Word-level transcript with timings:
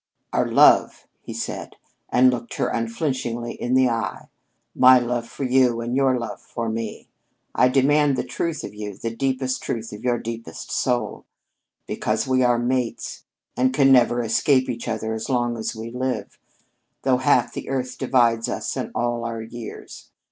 "Our 0.33 0.47
love," 0.51 1.05
he 1.21 1.31
said, 1.35 1.75
and 2.09 2.31
looked 2.31 2.55
her 2.55 2.69
unflinchingly 2.69 3.53
in 3.53 3.75
the 3.75 3.87
eye. 3.87 4.29
"My 4.73 4.97
love 4.97 5.27
for 5.27 5.43
you 5.43 5.79
and 5.79 5.95
your 5.95 6.17
love 6.17 6.41
for 6.41 6.69
me. 6.69 7.07
I 7.53 7.67
demand 7.67 8.15
the 8.15 8.23
truth 8.23 8.63
of 8.63 8.73
you, 8.73 8.97
the 8.97 9.15
deepest 9.15 9.61
truth 9.61 9.93
of 9.93 10.03
your 10.03 10.17
deepest 10.17 10.71
soul, 10.71 11.25
because 11.85 12.25
we 12.27 12.41
are 12.41 12.57
mates 12.57 13.25
and 13.55 13.75
can 13.75 13.91
never 13.91 14.23
escape 14.23 14.69
each 14.69 14.87
other 14.87 15.13
as 15.13 15.29
long 15.29 15.55
as 15.55 15.75
we 15.75 15.91
live, 15.91 16.39
though 17.03 17.17
half 17.17 17.53
the 17.53 17.69
earth 17.69 17.99
divides 17.99 18.49
us 18.49 18.75
and 18.75 18.89
all 18.95 19.23
our 19.23 19.43
years. 19.43 20.09